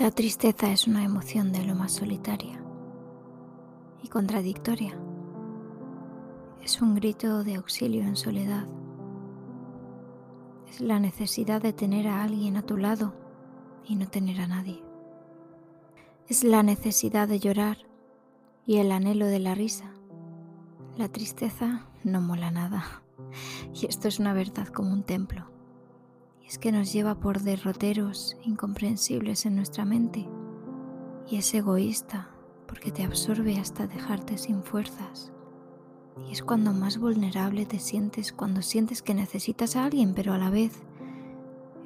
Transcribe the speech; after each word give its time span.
La 0.00 0.10
tristeza 0.10 0.72
es 0.72 0.86
una 0.86 1.04
emoción 1.04 1.52
de 1.52 1.62
lo 1.62 1.74
más 1.74 1.92
solitaria 1.92 2.58
y 4.02 4.08
contradictoria. 4.08 4.98
Es 6.64 6.80
un 6.80 6.94
grito 6.94 7.44
de 7.44 7.56
auxilio 7.56 8.04
en 8.04 8.16
soledad. 8.16 8.66
Es 10.70 10.80
la 10.80 11.00
necesidad 11.00 11.60
de 11.60 11.74
tener 11.74 12.08
a 12.08 12.22
alguien 12.22 12.56
a 12.56 12.62
tu 12.62 12.78
lado 12.78 13.12
y 13.84 13.94
no 13.96 14.08
tener 14.08 14.40
a 14.40 14.46
nadie. 14.46 14.82
Es 16.28 16.44
la 16.44 16.62
necesidad 16.62 17.28
de 17.28 17.38
llorar 17.38 17.76
y 18.64 18.78
el 18.78 18.92
anhelo 18.92 19.26
de 19.26 19.40
la 19.40 19.54
risa. 19.54 19.92
La 20.96 21.10
tristeza 21.10 21.84
no 22.04 22.22
mola 22.22 22.50
nada. 22.50 23.02
Y 23.74 23.84
esto 23.84 24.08
es 24.08 24.18
una 24.18 24.32
verdad 24.32 24.68
como 24.68 24.94
un 24.94 25.02
templo. 25.02 25.50
Es 26.50 26.58
que 26.58 26.72
nos 26.72 26.92
lleva 26.92 27.14
por 27.14 27.42
derroteros 27.42 28.36
incomprensibles 28.42 29.46
en 29.46 29.54
nuestra 29.54 29.84
mente. 29.84 30.28
Y 31.28 31.36
es 31.36 31.54
egoísta 31.54 32.28
porque 32.66 32.90
te 32.90 33.04
absorbe 33.04 33.56
hasta 33.56 33.86
dejarte 33.86 34.36
sin 34.36 34.64
fuerzas. 34.64 35.32
Y 36.26 36.32
es 36.32 36.42
cuando 36.42 36.72
más 36.72 36.98
vulnerable 36.98 37.66
te 37.66 37.78
sientes, 37.78 38.32
cuando 38.32 38.62
sientes 38.62 39.00
que 39.00 39.14
necesitas 39.14 39.76
a 39.76 39.84
alguien, 39.84 40.12
pero 40.12 40.32
a 40.32 40.38
la 40.38 40.50
vez 40.50 40.72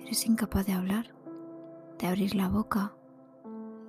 eres 0.00 0.24
incapaz 0.24 0.64
de 0.64 0.72
hablar, 0.72 1.14
de 1.98 2.06
abrir 2.06 2.34
la 2.34 2.48
boca, 2.48 2.94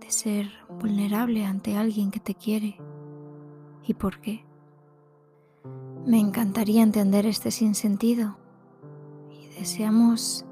de 0.02 0.12
ser 0.12 0.50
vulnerable 0.82 1.46
ante 1.46 1.78
alguien 1.78 2.12
que 2.12 2.20
te 2.20 2.36
quiere. 2.36 2.76
¿Y 3.82 3.94
por 3.94 4.20
qué? 4.20 4.46
Me 6.06 6.20
encantaría 6.20 6.84
entender 6.84 7.26
este 7.26 7.50
sinsentido 7.50 8.36
y 9.32 9.48
deseamos 9.58 10.46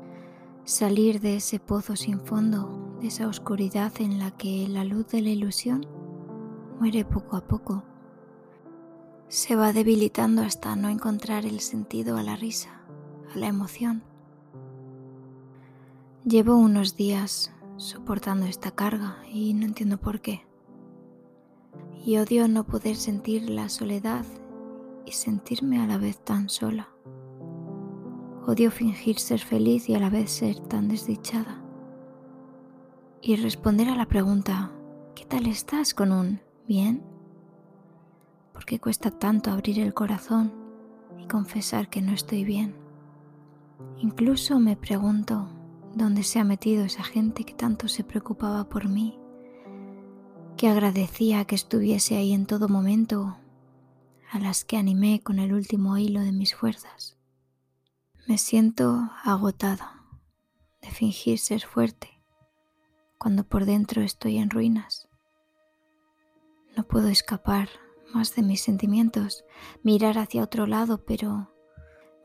salir 0.66 1.20
de 1.20 1.36
ese 1.36 1.60
pozo 1.60 1.96
sin 1.96 2.20
fondo, 2.22 2.98
de 3.02 3.08
esa 3.08 3.28
oscuridad 3.28 3.92
en 4.00 4.20
la 4.20 4.32
que 4.32 4.68
la 4.70 4.86
luz 4.86 5.08
de 5.08 5.22
la 5.22 5.30
ilusión 5.30 5.86
muere 6.80 7.04
poco 7.04 7.36
a 7.36 7.42
poco. 7.42 7.84
Se 9.28 9.56
va 9.56 9.74
debilitando 9.74 10.42
hasta 10.42 10.76
no 10.76 10.90
encontrar 10.90 11.46
el 11.46 11.60
sentido 11.60 12.18
a 12.18 12.24
la 12.24 12.36
risa, 12.36 12.82
a 13.34 13.38
la 13.38 13.48
emoción. 13.48 14.04
Llevo 16.24 16.56
unos 16.56 16.96
días 16.96 17.52
soportando 17.76 18.46
esta 18.46 18.72
carga 18.72 19.18
y 19.30 19.54
no 19.54 19.66
entiendo 19.66 19.98
por 19.98 20.22
qué. 20.22 20.46
Y 22.06 22.18
odio 22.18 22.48
no 22.48 22.66
poder 22.66 22.96
sentir 22.96 23.50
la 23.50 23.68
soledad 23.70 24.26
y 25.06 25.12
sentirme 25.12 25.82
a 25.82 25.88
la 25.88 25.98
vez 25.98 26.24
tan 26.24 26.50
sola. 26.50 26.93
Odio 28.46 28.72
fingir 28.72 29.20
ser 29.20 29.40
feliz 29.40 29.88
y 29.88 29.96
a 29.96 30.00
la 30.00 30.10
vez 30.10 30.30
ser 30.30 30.60
tan 30.60 30.90
desdichada. 30.90 31.64
Y 33.22 33.38
responder 33.38 33.88
a 33.88 33.96
la 33.96 34.06
pregunta, 34.06 34.70
¿qué 35.16 35.24
tal 35.24 35.48
estás 35.48 35.94
con 35.94 36.12
un 36.12 36.42
bien? 36.68 37.02
¿Por 38.52 38.66
qué 38.66 38.82
cuesta 38.82 39.12
tanto 39.12 39.50
abrir 39.50 39.80
el 39.80 39.94
corazón 39.94 40.52
y 41.18 41.26
confesar 41.26 41.90
que 41.90 42.02
no 42.02 42.12
estoy 42.12 42.44
bien? 42.44 42.76
Incluso 44.00 44.60
me 44.60 44.76
pregunto 44.76 45.48
dónde 45.96 46.24
se 46.24 46.40
ha 46.40 46.44
metido 46.44 46.84
esa 46.84 47.04
gente 47.04 47.46
que 47.46 47.54
tanto 47.54 47.88
se 47.88 48.04
preocupaba 48.04 48.68
por 48.68 48.90
mí, 48.90 49.18
que 50.58 50.68
agradecía 50.68 51.46
que 51.46 51.56
estuviese 51.56 52.18
ahí 52.18 52.34
en 52.34 52.46
todo 52.46 52.68
momento 52.68 53.38
a 54.30 54.40
las 54.40 54.66
que 54.66 54.76
animé 54.76 55.22
con 55.22 55.40
el 55.40 55.54
último 55.54 55.98
hilo 55.98 56.20
de 56.20 56.34
mis 56.34 56.54
fuerzas. 56.54 57.23
Me 58.26 58.38
siento 58.38 59.12
agotada 59.26 60.02
de 60.82 60.90
fingir 60.90 61.40
ser 61.40 61.66
fuerte 61.66 62.10
cuando 63.18 63.44
por 63.44 63.66
dentro 63.66 64.02
estoy 64.02 64.38
en 64.38 64.50
ruinas. 64.50 65.10
No 66.78 66.88
puedo 66.88 67.10
escapar 67.10 67.68
más 68.14 68.34
de 68.34 68.42
mis 68.42 68.62
sentimientos, 68.62 69.44
mirar 69.84 70.18
hacia 70.18 70.42
otro 70.42 70.68
lado, 70.68 71.04
pero 71.04 71.54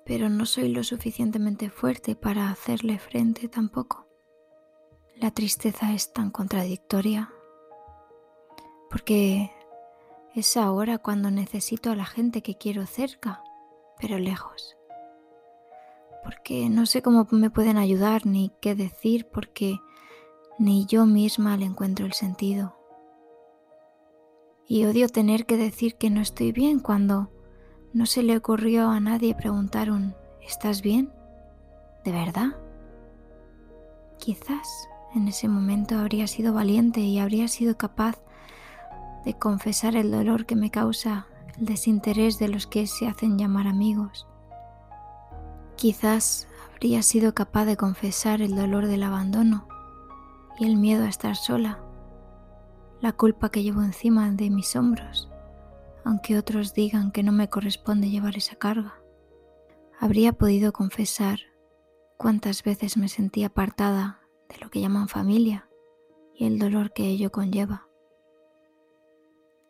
pero 0.07 0.29
no 0.29 0.47
soy 0.47 0.69
lo 0.69 0.85
suficientemente 0.85 1.69
fuerte 1.69 2.15
para 2.15 2.49
hacerle 2.49 3.01
frente 3.01 3.49
tampoco. 3.49 4.07
La 5.17 5.33
tristeza 5.33 5.93
es 5.93 6.13
tan 6.13 6.31
contradictoria 6.31 7.33
porque 8.89 9.51
es 10.37 10.57
ahora 10.57 10.99
cuando 10.99 11.33
necesito 11.33 11.91
a 11.91 11.97
la 11.97 12.07
gente 12.07 12.41
que 12.41 12.57
quiero 12.57 12.87
cerca, 12.87 13.43
pero 14.01 14.19
lejos. 14.19 14.78
Porque 16.29 16.69
no 16.69 16.85
sé 16.85 17.01
cómo 17.01 17.27
me 17.31 17.49
pueden 17.49 17.79
ayudar 17.79 18.27
ni 18.27 18.53
qué 18.61 18.75
decir, 18.75 19.27
porque 19.33 19.81
ni 20.59 20.85
yo 20.85 21.07
misma 21.07 21.57
le 21.57 21.65
encuentro 21.65 22.05
el 22.05 22.13
sentido. 22.13 22.77
Y 24.67 24.85
odio 24.85 25.09
tener 25.09 25.47
que 25.47 25.57
decir 25.57 25.95
que 25.95 26.11
no 26.11 26.21
estoy 26.21 26.53
bien 26.53 26.81
cuando 26.81 27.31
no 27.95 28.05
se 28.05 28.23
le 28.23 28.37
ocurrió 28.37 28.91
a 28.91 29.01
nadie 29.01 29.35
preguntar 29.35 29.91
un 29.91 30.15
¿estás 30.47 30.83
bien? 30.83 31.11
¿De 32.05 32.13
verdad? 32.13 32.59
Quizás 34.19 34.69
en 35.15 35.29
ese 35.29 35.49
momento 35.49 35.97
habría 35.97 36.27
sido 36.27 36.53
valiente 36.53 37.01
y 37.01 37.21
habría 37.21 37.49
sido 37.49 37.79
capaz 37.79 38.21
de 39.25 39.33
confesar 39.33 39.97
el 39.97 40.11
dolor 40.11 40.45
que 40.45 40.57
me 40.57 40.71
causa 40.71 41.27
el 41.57 41.65
desinterés 41.65 42.39
de 42.39 42.49
los 42.49 42.67
que 42.67 42.87
se 42.87 43.09
hacen 43.09 43.39
llamar 43.39 43.67
amigos. 43.67 44.27
Quizás 45.79 46.49
habría 46.75 47.03
sido 47.03 47.35
capaz 47.35 47.65
de 47.65 47.77
confesar 47.77 48.43
el 48.43 48.57
dolor 48.57 48.89
del 48.89 49.05
abandono 49.05 49.69
y 50.59 50.67
el 50.67 50.77
miedo 50.77 51.05
a 51.05 51.09
estar 51.09 51.37
sola, 51.37 51.79
la 53.01 53.13
culpa 53.13 53.53
que 53.53 53.63
llevo 53.63 53.83
encima 53.83 54.29
de 54.33 54.51
mis 54.51 54.75
hombros, 54.75 55.31
aunque 56.05 56.37
otros 56.37 56.75
digan 56.75 57.13
que 57.13 57.23
no 57.23 57.31
me 57.31 57.49
corresponde 57.49 58.11
llevar 58.11 58.37
esa 58.37 58.57
carga. 58.57 59.01
Habría 60.01 60.33
podido 60.33 60.73
confesar 60.73 61.39
cuántas 62.17 62.65
veces 62.65 62.97
me 62.97 63.07
sentí 63.07 63.45
apartada 63.45 64.19
de 64.49 64.59
lo 64.59 64.71
que 64.71 64.81
llaman 64.81 65.07
familia 65.07 65.69
y 66.35 66.47
el 66.47 66.59
dolor 66.59 66.93
que 66.93 67.07
ello 67.07 67.31
conlleva. 67.31 67.87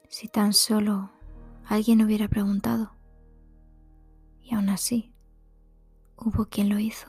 Si 0.09 0.27
tan 0.27 0.55
solo 0.55 1.11
alguien 1.67 2.01
hubiera 2.01 2.29
preguntado. 2.29 2.95
Y 4.41 4.55
aún 4.55 4.71
así, 4.71 5.13
hubo 6.21 6.47
quien 6.47 6.69
lo 6.69 6.79
hizo. 6.79 7.09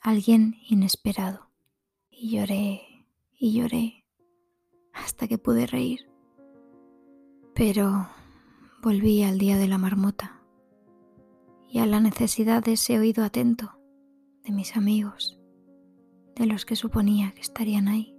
Alguien 0.00 0.56
inesperado. 0.68 1.50
Y 2.10 2.36
lloré 2.36 3.06
y 3.38 3.54
lloré 3.54 4.04
hasta 4.92 5.26
que 5.26 5.38
pude 5.38 5.66
reír. 5.66 6.10
Pero 7.54 8.08
volví 8.82 9.22
al 9.22 9.38
día 9.38 9.56
de 9.56 9.68
la 9.68 9.78
marmota 9.78 10.42
y 11.68 11.78
a 11.78 11.86
la 11.86 12.00
necesidad 12.00 12.62
de 12.62 12.72
ese 12.72 12.98
oído 12.98 13.24
atento 13.24 13.78
de 14.44 14.52
mis 14.52 14.76
amigos, 14.76 15.40
de 16.36 16.46
los 16.46 16.64
que 16.64 16.76
suponía 16.76 17.32
que 17.32 17.40
estarían 17.40 17.88
ahí. 17.88 18.14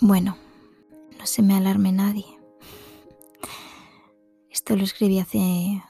Bueno, 0.00 0.36
no 1.18 1.26
se 1.26 1.42
me 1.42 1.54
alarme 1.54 1.92
nadie. 1.92 2.26
Esto 4.50 4.76
lo 4.76 4.84
escribí 4.84 5.18
hace 5.18 5.82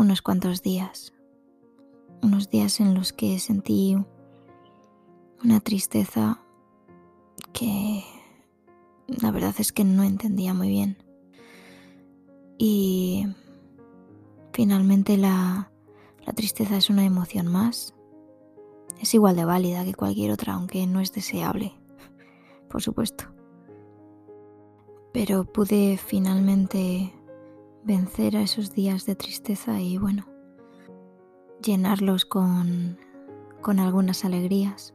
unos 0.00 0.22
cuantos 0.22 0.62
días. 0.62 1.12
Unos 2.22 2.50
días 2.50 2.80
en 2.80 2.94
los 2.94 3.12
que 3.12 3.38
sentí 3.38 3.96
una 5.42 5.60
tristeza 5.60 6.40
que 7.52 8.04
la 9.06 9.30
verdad 9.30 9.54
es 9.58 9.72
que 9.72 9.84
no 9.84 10.02
entendía 10.02 10.54
muy 10.54 10.68
bien. 10.68 10.96
Y 12.58 13.26
finalmente 14.52 15.16
la, 15.16 15.70
la 16.26 16.32
tristeza 16.32 16.76
es 16.76 16.90
una 16.90 17.04
emoción 17.04 17.46
más. 17.46 17.94
Es 19.00 19.14
igual 19.14 19.36
de 19.36 19.44
válida 19.44 19.84
que 19.84 19.94
cualquier 19.94 20.32
otra, 20.32 20.54
aunque 20.54 20.86
no 20.86 21.00
es 21.00 21.12
deseable, 21.12 21.72
por 22.68 22.82
supuesto 22.82 23.24
pero 25.12 25.44
pude 25.44 25.98
finalmente 25.98 27.12
vencer 27.84 28.36
a 28.36 28.42
esos 28.42 28.74
días 28.74 29.06
de 29.06 29.16
tristeza 29.16 29.80
y 29.80 29.98
bueno, 29.98 30.26
llenarlos 31.62 32.24
con, 32.24 32.98
con 33.60 33.80
algunas 33.80 34.24
alegrías, 34.24 34.94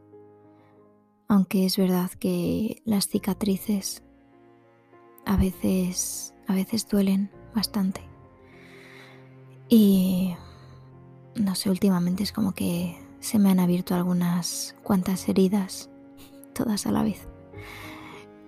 aunque 1.27 1.65
es 1.65 1.77
verdad 1.77 2.11
que 2.11 2.81
las 2.85 3.07
cicatrices 3.07 4.03
a 5.25 5.37
veces, 5.37 6.33
a 6.47 6.53
veces 6.53 6.87
duelen 6.87 7.31
bastante. 7.53 8.01
Y 9.67 10.35
no 11.35 11.55
sé, 11.55 11.69
últimamente 11.69 12.23
es 12.23 12.31
como 12.31 12.53
que 12.53 12.97
se 13.19 13.39
me 13.39 13.49
han 13.49 13.59
abierto 13.59 13.95
algunas 13.95 14.75
cuantas 14.83 15.27
heridas, 15.27 15.89
todas 16.53 16.85
a 16.85 16.91
la 16.91 17.03
vez. 17.03 17.27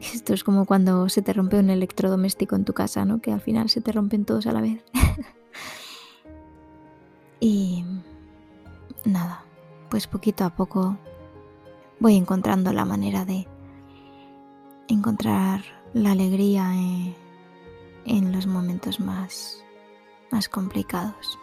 Esto 0.02 0.34
es 0.34 0.44
como 0.44 0.66
cuando 0.66 1.10
se 1.10 1.22
te 1.22 1.34
rompe 1.34 1.60
un 1.60 1.70
electrodoméstico 1.70 2.56
en 2.56 2.66
tu 2.66 2.74
casa, 2.74 3.06
¿no? 3.06 3.20
Que 3.20 3.32
al 3.32 3.42
final 3.42 3.70
se 3.70 3.82
te 3.82 3.92
rompen 3.92 4.26
todos 4.26 4.48
a 4.48 4.52
la 4.52 4.62
vez. 4.62 4.84
y 7.40 7.84
nada, 9.06 9.44
pues 9.90 10.08
poquito 10.08 10.46
a 10.46 10.52
poco 10.52 10.98
voy 12.00 12.16
encontrando 12.16 12.72
la 12.74 12.86
manera 12.86 13.26
de 13.26 13.48
encontrar 14.88 15.64
la 15.94 16.12
alegría 16.12 16.74
en, 16.74 17.16
en 18.06 18.32
los 18.32 18.46
momentos 18.46 19.00
más, 19.00 19.64
más 20.32 20.48
complicados. 20.48 21.40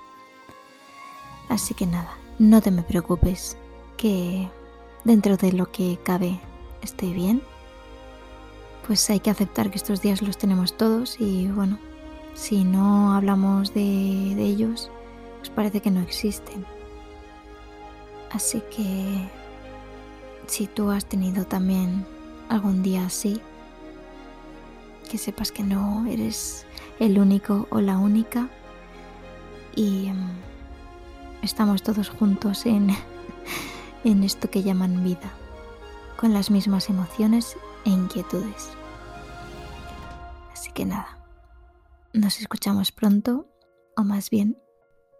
Así 1.48 1.74
que 1.74 1.86
nada, 1.86 2.16
no 2.38 2.60
te 2.60 2.70
me 2.70 2.82
preocupes, 2.82 3.56
que 3.96 4.48
dentro 5.04 5.36
de 5.36 5.52
lo 5.52 5.70
que 5.70 5.98
cabe 6.02 6.40
estoy 6.82 7.12
bien. 7.12 7.42
Pues 8.86 9.08
hay 9.08 9.20
que 9.20 9.30
aceptar 9.30 9.70
que 9.70 9.78
estos 9.78 10.02
días 10.02 10.20
los 10.20 10.36
tenemos 10.36 10.76
todos 10.76 11.18
y 11.18 11.48
bueno, 11.48 11.78
si 12.34 12.64
no 12.64 13.14
hablamos 13.14 13.72
de, 13.72 14.34
ellos, 14.38 14.90
pues 15.38 15.48
parece 15.48 15.80
que 15.80 15.90
no 15.90 16.02
existen. 16.02 16.66
Así 18.30 18.62
que 18.70 19.26
si 20.46 20.66
tú 20.66 20.90
has 20.90 21.06
tenido 21.06 21.46
también 21.46 22.04
algún 22.50 22.82
día 22.82 23.06
así, 23.06 23.40
que 25.10 25.16
sepas 25.16 25.50
que 25.50 25.62
no 25.62 26.04
eres 26.06 26.66
el 26.98 27.18
único 27.18 27.66
o 27.70 27.80
la 27.80 27.96
única 27.96 28.48
y 29.74 30.08
em, 30.08 30.28
estamos 31.40 31.82
todos 31.82 32.10
juntos 32.10 32.66
en, 32.66 32.90
en 34.04 34.24
esto 34.24 34.50
que 34.50 34.62
llaman 34.62 35.04
vida, 35.04 35.32
con 36.18 36.34
las 36.34 36.50
mismas 36.50 36.90
emociones 36.90 37.56
e 37.84 37.90
inquietudes. 37.90 38.70
Así 40.52 40.72
que 40.72 40.84
nada, 40.84 41.18
nos 42.12 42.40
escuchamos 42.40 42.92
pronto, 42.92 43.48
o 43.96 44.04
más 44.04 44.30
bien, 44.30 44.58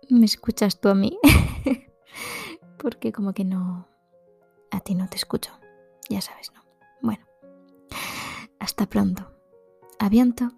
me 0.09 0.27
escuchas 0.27 0.81
tú 0.81 0.89
a 0.89 0.95
mí, 0.95 1.19
porque 2.79 3.13
como 3.13 3.33
que 3.33 3.45
no, 3.45 3.89
a 4.71 4.81
ti 4.81 4.95
no 4.95 5.09
te 5.09 5.17
escucho, 5.17 5.53
ya 6.09 6.21
sabes, 6.21 6.53
¿no? 6.53 6.63
Bueno, 7.03 7.25
hasta 8.59 8.87
pronto. 8.87 9.31
Aviento. 9.99 10.53